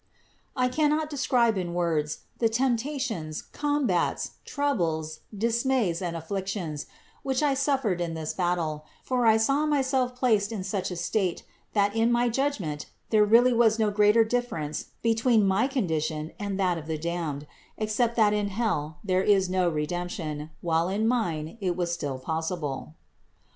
I 0.55 0.67
cannot 0.67 1.11
describe 1.11 1.59
in 1.59 1.75
words 1.75 2.21
the 2.39 2.49
temptations, 2.49 3.43
combats, 3.43 4.31
troubles, 4.45 5.19
dismays 5.31 6.01
and 6.01 6.15
INTRODUCTION 6.15 6.15
9 6.15 6.15
afflictions, 6.15 6.85
which 7.21 7.43
I 7.43 7.53
suffered 7.53 8.01
in 8.01 8.15
this 8.15 8.33
battle: 8.33 8.83
for 9.03 9.27
I 9.27 9.37
saw 9.37 9.67
myself 9.67 10.15
placed 10.15 10.51
in 10.51 10.63
such 10.63 10.89
a 10.89 10.95
state, 10.95 11.43
that 11.73 11.95
in 11.95 12.11
my 12.11 12.29
judgment 12.29 12.87
there 13.11 13.21
was 13.23 13.31
really 13.31 13.73
no 13.77 13.91
greater 13.95 14.23
difference 14.23 14.85
between 15.03 15.45
my 15.45 15.67
condition 15.67 16.31
and 16.39 16.59
that 16.59 16.79
of 16.79 16.87
the 16.87 16.97
damned, 16.97 17.45
except 17.77 18.15
that 18.15 18.33
in 18.33 18.47
hell 18.47 18.97
there 19.03 19.21
is 19.21 19.51
no 19.51 19.69
re 19.69 19.85
demption, 19.85 20.49
while 20.61 20.89
in 20.89 21.07
mine 21.07 21.59
it 21.61 21.75
was 21.77 21.93
still 21.93 22.17
possible. 22.17 22.95